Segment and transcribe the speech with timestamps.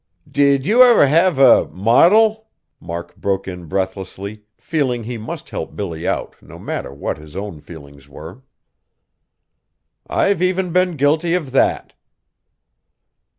[0.27, 2.45] "Did you ever have a modil?"
[2.79, 7.61] Mark broke in breathlessly, feeling he must help Billy out, no matter what his own
[7.61, 8.41] feelings were.
[10.07, 11.93] "I've even been guilty of that!"